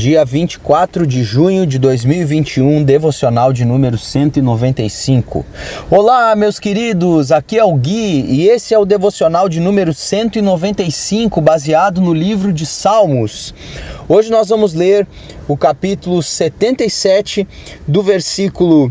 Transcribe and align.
Dia 0.00 0.24
24 0.24 1.06
de 1.06 1.22
junho 1.22 1.66
de 1.66 1.78
2021, 1.78 2.82
devocional 2.82 3.52
de 3.52 3.66
número 3.66 3.98
195. 3.98 5.44
Olá, 5.90 6.34
meus 6.34 6.58
queridos, 6.58 7.30
aqui 7.30 7.58
é 7.58 7.64
o 7.64 7.74
Gui 7.74 8.24
e 8.26 8.48
esse 8.48 8.72
é 8.72 8.78
o 8.78 8.86
devocional 8.86 9.46
de 9.46 9.60
número 9.60 9.92
195, 9.92 11.38
baseado 11.42 12.00
no 12.00 12.14
livro 12.14 12.50
de 12.50 12.64
Salmos. 12.64 13.52
Hoje 14.08 14.30
nós 14.30 14.48
vamos 14.48 14.72
ler 14.72 15.06
o 15.46 15.54
capítulo 15.54 16.22
77, 16.22 17.46
do 17.86 18.02
versículo 18.02 18.90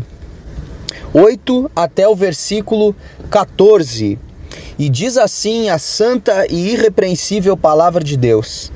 8 1.12 1.72
até 1.74 2.06
o 2.06 2.14
versículo 2.14 2.94
14. 3.28 4.16
E 4.78 4.88
diz 4.88 5.16
assim 5.16 5.70
a 5.70 5.78
santa 5.80 6.46
e 6.48 6.70
irrepreensível 6.70 7.56
palavra 7.56 8.04
de 8.04 8.16
Deus. 8.16 8.70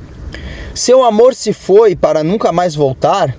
Seu 0.74 1.04
amor 1.04 1.36
se 1.36 1.52
foi 1.52 1.94
para 1.94 2.24
nunca 2.24 2.50
mais 2.50 2.74
voltar? 2.74 3.36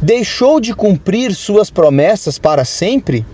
Deixou 0.00 0.60
de 0.60 0.72
cumprir 0.72 1.34
suas 1.34 1.68
promessas 1.68 2.38
para 2.38 2.64
sempre? 2.64 3.26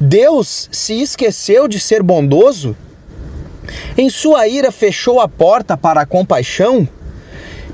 Deus 0.00 0.68
se 0.70 1.02
esqueceu 1.02 1.66
de 1.66 1.80
ser 1.80 2.00
bondoso? 2.00 2.76
Em 3.98 4.08
sua 4.08 4.46
ira 4.46 4.70
fechou 4.70 5.20
a 5.20 5.26
porta 5.26 5.76
para 5.76 6.02
a 6.02 6.06
compaixão? 6.06 6.88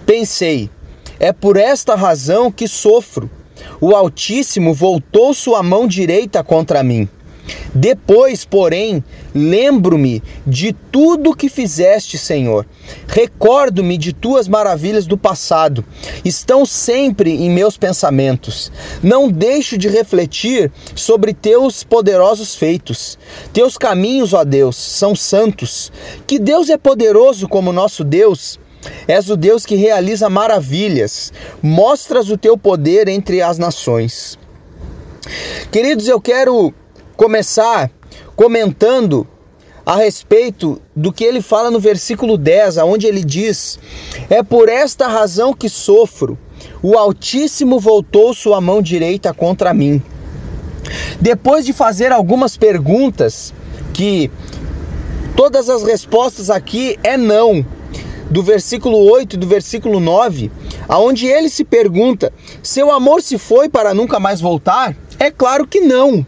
Pensei, 0.07 0.71
é 1.19 1.31
por 1.31 1.59
esta 1.59 1.95
razão 1.95 2.51
que 2.51 2.67
sofro. 2.67 3.31
O 3.83 3.95
Altíssimo 3.95 4.73
voltou 4.73 5.35
sua 5.35 5.63
mão 5.63 5.87
direita 5.87 6.43
contra 6.43 6.83
mim. 6.83 7.07
Depois, 7.75 8.45
porém, 8.45 9.03
lembro-me 9.35 10.23
de 10.47 10.73
tudo 10.73 11.35
que 11.35 11.49
fizeste, 11.49 12.19
Senhor. 12.19 12.67
Recordo-me 13.07 13.97
de 13.97 14.13
tuas 14.13 14.49
maravilhas 14.49 15.07
do 15.07 15.17
passado. 15.17 15.85
Estão 16.25 16.67
sempre 16.67 17.31
em 17.31 17.51
meus 17.51 17.77
pensamentos. 17.77 18.73
Não 19.03 19.31
deixo 19.31 19.79
de 19.79 19.89
refletir 19.89 20.71
sobre 20.95 21.33
teus 21.33 21.85
poderosos 21.85 22.55
feitos. 22.55 23.19
Teus 23.53 23.79
caminhos, 23.79 24.33
ó 24.33 24.45
Deus, 24.45 24.77
são 24.77 25.15
santos. 25.15 25.93
Que 26.27 26.39
Deus 26.39 26.69
é 26.69 26.77
poderoso 26.77 27.49
como 27.49 27.73
nosso 27.73 28.03
Deus. 28.03 28.59
És 29.07 29.29
o 29.29 29.37
Deus 29.37 29.67
que 29.67 29.77
realiza 29.77 30.31
maravilhas. 30.31 31.33
Mostras 31.63 32.31
o 32.31 32.37
teu 32.37 32.57
poder 32.57 33.09
entre 33.09 33.43
as 33.43 33.59
nações. 33.59 34.39
Queridos, 35.71 36.09
eu 36.09 36.21
quero 36.21 36.75
começar 37.21 37.91
comentando 38.35 39.29
a 39.85 39.95
respeito 39.95 40.81
do 40.97 41.13
que 41.13 41.23
ele 41.23 41.43
fala 41.43 41.71
no 41.71 41.79
versículo 41.79 42.39
10, 42.39 42.79
onde 42.79 43.07
ele 43.07 43.23
diz: 43.23 43.79
É 44.31 44.43
por 44.43 44.71
esta 44.71 45.07
razão 45.07 45.53
que 45.53 45.69
sofro, 45.69 46.39
o 46.83 46.97
Altíssimo 46.97 47.79
voltou 47.79 48.33
sua 48.33 48.59
mão 48.59 48.81
direita 48.81 49.35
contra 49.35 49.75
mim. 49.75 50.03
Depois 51.21 51.67
de 51.67 51.75
fazer 51.75 52.11
algumas 52.11 52.57
perguntas, 52.57 53.53
que 53.93 54.31
todas 55.37 55.69
as 55.69 55.83
respostas 55.83 56.49
aqui 56.49 56.99
é 57.05 57.19
não, 57.19 57.63
do 58.31 58.43
versículo 58.43 58.97
8 58.97 59.35
e 59.35 59.39
do 59.39 59.47
versículo 59.47 60.01
9, 60.01 60.51
aonde 60.89 61.27
ele 61.27 61.51
se 61.51 61.65
pergunta: 61.65 62.33
Seu 62.63 62.91
amor 62.91 63.21
se 63.21 63.37
foi 63.37 63.69
para 63.69 63.93
nunca 63.93 64.19
mais 64.19 64.41
voltar? 64.41 64.97
É 65.19 65.31
claro 65.31 65.67
que 65.67 65.81
não. 65.81 66.25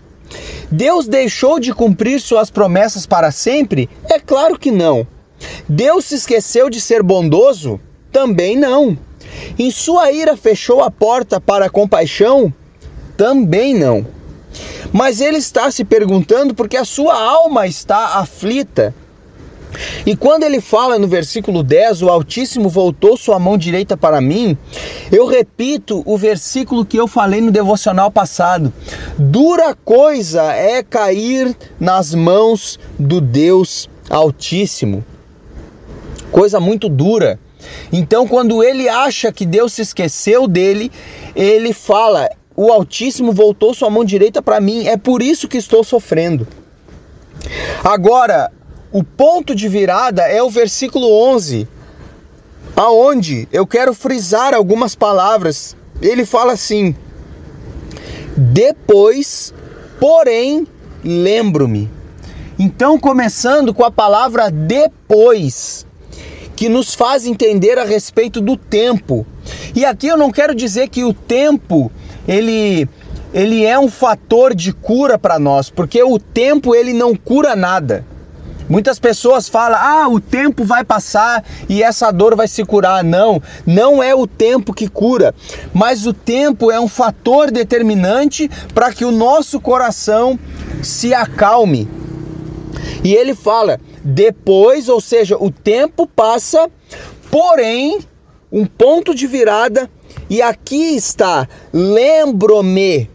Deus 0.72 1.06
deixou 1.06 1.60
de 1.60 1.70
cumprir 1.74 2.18
suas 2.18 2.50
promessas 2.50 3.04
para 3.04 3.30
sempre? 3.30 3.90
É 4.08 4.18
claro 4.18 4.58
que 4.58 4.70
não. 4.70 5.06
Deus 5.68 6.06
se 6.06 6.14
esqueceu 6.14 6.70
de 6.70 6.80
ser 6.80 7.02
bondoso? 7.02 7.78
Também 8.10 8.56
não. 8.56 8.96
Em 9.58 9.70
sua 9.70 10.10
ira 10.10 10.34
fechou 10.34 10.82
a 10.82 10.90
porta 10.90 11.38
para 11.38 11.66
a 11.66 11.70
compaixão? 11.70 12.52
Também 13.18 13.74
não. 13.74 14.06
Mas 14.90 15.20
ele 15.20 15.36
está 15.36 15.70
se 15.70 15.84
perguntando 15.84 16.54
porque 16.54 16.78
a 16.78 16.86
sua 16.86 17.14
alma 17.14 17.66
está 17.66 18.18
aflita 18.18 18.94
e 20.06 20.16
quando 20.16 20.44
ele 20.44 20.60
fala 20.60 20.98
no 20.98 21.06
versículo 21.08 21.62
10, 21.62 22.02
o 22.02 22.08
Altíssimo 22.08 22.68
voltou 22.68 23.16
sua 23.16 23.38
mão 23.38 23.56
direita 23.56 23.96
para 23.96 24.20
mim, 24.20 24.56
eu 25.10 25.26
repito 25.26 26.02
o 26.04 26.16
versículo 26.16 26.84
que 26.84 26.96
eu 26.96 27.06
falei 27.06 27.40
no 27.40 27.50
devocional 27.50 28.10
passado. 28.10 28.72
Dura 29.18 29.74
coisa 29.74 30.42
é 30.52 30.82
cair 30.82 31.56
nas 31.78 32.14
mãos 32.14 32.78
do 32.98 33.20
Deus 33.20 33.88
Altíssimo. 34.10 35.04
Coisa 36.30 36.58
muito 36.58 36.88
dura. 36.88 37.38
Então, 37.92 38.26
quando 38.26 38.62
ele 38.62 38.88
acha 38.88 39.32
que 39.32 39.46
Deus 39.46 39.74
se 39.74 39.82
esqueceu 39.82 40.48
dele, 40.48 40.90
ele 41.36 41.72
fala: 41.72 42.28
O 42.56 42.72
Altíssimo 42.72 43.32
voltou 43.32 43.72
sua 43.72 43.90
mão 43.90 44.04
direita 44.04 44.42
para 44.42 44.60
mim, 44.60 44.86
é 44.86 44.96
por 44.96 45.22
isso 45.22 45.46
que 45.46 45.58
estou 45.58 45.84
sofrendo. 45.84 46.46
Agora, 47.84 48.50
o 48.92 49.02
ponto 49.02 49.54
de 49.54 49.68
virada 49.68 50.22
é 50.22 50.42
o 50.42 50.50
versículo 50.50 51.10
11, 51.30 51.66
aonde 52.76 53.48
eu 53.50 53.66
quero 53.66 53.94
frisar 53.94 54.52
algumas 54.52 54.94
palavras. 54.94 55.74
Ele 56.00 56.26
fala 56.26 56.52
assim: 56.52 56.94
Depois, 58.36 59.54
porém, 59.98 60.66
lembro-me. 61.02 61.90
Então, 62.58 62.98
começando 62.98 63.72
com 63.72 63.82
a 63.82 63.90
palavra 63.90 64.50
depois, 64.50 65.86
que 66.54 66.68
nos 66.68 66.94
faz 66.94 67.26
entender 67.26 67.78
a 67.78 67.84
respeito 67.84 68.40
do 68.42 68.58
tempo. 68.58 69.26
E 69.74 69.86
aqui 69.86 70.06
eu 70.06 70.18
não 70.18 70.30
quero 70.30 70.54
dizer 70.54 70.88
que 70.88 71.02
o 71.02 71.14
tempo 71.14 71.90
ele 72.28 72.86
ele 73.32 73.64
é 73.64 73.78
um 73.78 73.88
fator 73.88 74.54
de 74.54 74.74
cura 74.74 75.18
para 75.18 75.38
nós, 75.38 75.70
porque 75.70 76.02
o 76.02 76.18
tempo 76.18 76.74
ele 76.74 76.92
não 76.92 77.16
cura 77.16 77.56
nada. 77.56 78.04
Muitas 78.72 78.98
pessoas 78.98 79.50
falam: 79.50 79.78
"Ah, 79.78 80.08
o 80.08 80.18
tempo 80.18 80.64
vai 80.64 80.82
passar 80.82 81.44
e 81.68 81.82
essa 81.82 82.10
dor 82.10 82.34
vai 82.34 82.48
se 82.48 82.64
curar". 82.64 83.04
Não, 83.04 83.42
não 83.66 84.02
é 84.02 84.14
o 84.14 84.26
tempo 84.26 84.72
que 84.72 84.88
cura, 84.88 85.34
mas 85.74 86.06
o 86.06 86.14
tempo 86.14 86.70
é 86.70 86.80
um 86.80 86.88
fator 86.88 87.50
determinante 87.50 88.50
para 88.72 88.90
que 88.90 89.04
o 89.04 89.12
nosso 89.12 89.60
coração 89.60 90.38
se 90.82 91.12
acalme. 91.12 91.86
E 93.04 93.14
ele 93.14 93.34
fala: 93.34 93.78
"Depois, 94.02 94.88
ou 94.88 95.02
seja, 95.02 95.36
o 95.36 95.50
tempo 95.50 96.06
passa, 96.06 96.70
porém, 97.30 98.00
um 98.50 98.64
ponto 98.64 99.14
de 99.14 99.26
virada 99.26 99.90
e 100.30 100.40
aqui 100.40 100.96
está: 100.96 101.46
lembro-me. 101.74 103.10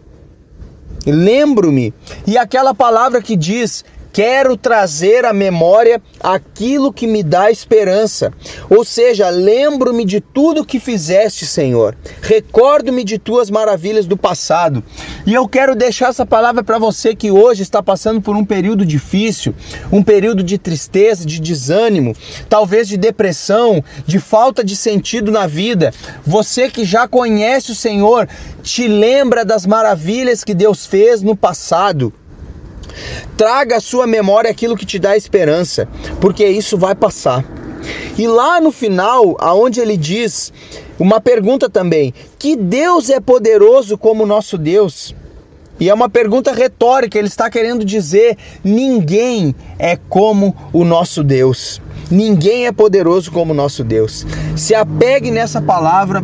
Lembro-me. 1.03 1.91
E 2.27 2.37
aquela 2.37 2.75
palavra 2.75 3.23
que 3.23 3.35
diz 3.35 3.83
Quero 4.17 4.57
trazer 4.57 5.25
à 5.25 5.31
memória 5.31 6.01
aquilo 6.19 6.91
que 6.91 7.05
me 7.05 7.21
dá 7.21 7.51
esperança. 7.51 8.33
Ou 8.67 8.83
seja, 8.83 9.29
lembro-me 9.29 10.03
de 10.03 10.19
tudo 10.19 10.65
que 10.65 10.79
fizeste, 10.79 11.45
Senhor. 11.45 11.95
Recordo-me 12.19 13.03
de 13.03 13.19
tuas 13.19 13.51
maravilhas 13.51 14.07
do 14.07 14.17
passado. 14.17 14.83
E 15.23 15.35
eu 15.35 15.47
quero 15.47 15.75
deixar 15.75 16.09
essa 16.09 16.25
palavra 16.25 16.63
para 16.63 16.79
você 16.79 17.13
que 17.13 17.29
hoje 17.29 17.61
está 17.61 17.83
passando 17.83 18.19
por 18.19 18.35
um 18.35 18.43
período 18.43 18.83
difícil, 18.83 19.53
um 19.91 20.01
período 20.01 20.41
de 20.41 20.57
tristeza, 20.57 21.23
de 21.23 21.39
desânimo, 21.39 22.15
talvez 22.49 22.87
de 22.87 22.97
depressão, 22.97 23.83
de 24.07 24.17
falta 24.17 24.63
de 24.63 24.75
sentido 24.75 25.31
na 25.31 25.45
vida. 25.45 25.93
Você 26.25 26.71
que 26.71 26.85
já 26.85 27.07
conhece 27.07 27.71
o 27.71 27.75
Senhor, 27.75 28.27
te 28.63 28.87
lembra 28.87 29.45
das 29.45 29.67
maravilhas 29.67 30.43
que 30.43 30.55
Deus 30.55 30.87
fez 30.87 31.21
no 31.21 31.35
passado. 31.35 32.11
Traga 33.35 33.77
à 33.77 33.79
sua 33.79 34.07
memória 34.07 34.49
aquilo 34.49 34.75
que 34.75 34.85
te 34.85 34.99
dá 34.99 35.15
esperança, 35.15 35.87
porque 36.19 36.45
isso 36.47 36.77
vai 36.77 36.95
passar. 36.95 37.45
E 38.17 38.27
lá 38.27 38.59
no 38.59 38.71
final, 38.71 39.35
aonde 39.39 39.79
ele 39.79 39.95
diz 39.95 40.51
uma 40.99 41.21
pergunta 41.21 41.69
também: 41.69 42.13
que 42.37 42.55
Deus 42.55 43.09
é 43.09 43.19
poderoso 43.19 43.97
como 43.97 44.25
nosso 44.25 44.57
Deus? 44.57 45.15
E 45.79 45.89
é 45.89 45.93
uma 45.93 46.09
pergunta 46.09 46.51
retórica, 46.51 47.17
ele 47.17 47.27
está 47.27 47.49
querendo 47.49 47.85
dizer: 47.85 48.37
ninguém 48.63 49.55
é 49.77 49.95
como 49.95 50.55
o 50.73 50.83
nosso 50.83 51.23
Deus. 51.23 51.81
Ninguém 52.09 52.67
é 52.67 52.71
poderoso 52.71 53.31
como 53.31 53.51
o 53.51 53.55
nosso 53.55 53.83
Deus. 53.83 54.25
Se 54.55 54.73
apegue 54.73 55.29
nessa 55.29 55.61
palavra, 55.61 56.23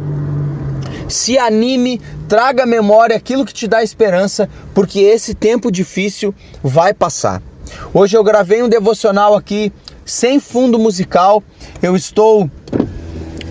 se 1.07 1.37
anime, 1.37 2.01
traga 2.27 2.63
à 2.63 2.65
memória 2.65 3.15
aquilo 3.15 3.45
que 3.45 3.53
te 3.53 3.67
dá 3.67 3.83
esperança, 3.83 4.49
porque 4.73 4.99
esse 4.99 5.33
tempo 5.33 5.71
difícil 5.71 6.33
vai 6.63 6.93
passar. 6.93 7.41
Hoje 7.93 8.17
eu 8.17 8.23
gravei 8.23 8.61
um 8.61 8.69
devocional 8.69 9.35
aqui 9.35 9.71
sem 10.05 10.39
fundo 10.39 10.77
musical. 10.77 11.43
Eu 11.81 11.95
estou 11.95 12.49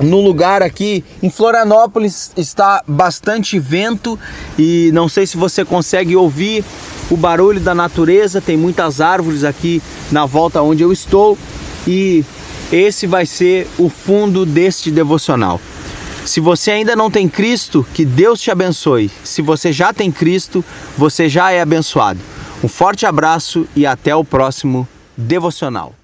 no 0.01 0.21
lugar 0.21 0.63
aqui 0.63 1.05
em 1.23 1.31
Florianópolis 1.31 2.33
está 2.37 2.83
bastante 2.87 3.59
vento 3.59 4.19
e 4.59 4.91
não 4.93 5.09
sei 5.09 5.27
se 5.27 5.37
você 5.37 5.65
consegue 5.65 6.17
ouvir 6.17 6.65
o 7.11 7.17
barulho 7.17 7.61
da 7.61 7.75
natureza, 7.75 8.41
tem 8.41 8.57
muitas 8.57 9.01
árvores 9.01 9.45
aqui 9.45 9.83
na 10.11 10.25
volta 10.27 10.63
onde 10.63 10.83
eu 10.83 10.93
estou 10.93 11.37
e 11.87 12.25
esse 12.73 13.07
vai 13.07 13.27
ser 13.27 13.69
o 13.79 13.89
fundo 13.89 14.47
deste 14.47 14.91
devocional. 14.91 15.61
Se 16.25 16.41
você 16.41 16.71
ainda 16.71 16.95
não 16.95 17.11
tem 17.11 17.29
Cristo, 17.29 17.87
que 17.95 18.05
Deus 18.05 18.41
te 18.41 18.51
abençoe. 18.51 19.11
Se 19.25 19.43
você 19.43 19.73
já 19.73 19.93
tem 19.93 20.11
Cristo, 20.11 20.65
você 20.97 21.29
já 21.29 21.51
é 21.51 21.61
abençoado. 21.61 22.21
Um 22.63 22.69
forte 22.69 23.05
abraço 23.05 23.67
e 23.75 23.85
até 23.85 24.15
o 24.15 24.25
próximo 24.25 24.87
devocional. 25.17 25.95